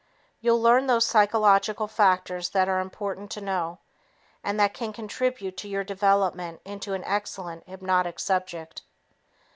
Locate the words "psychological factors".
1.05-2.49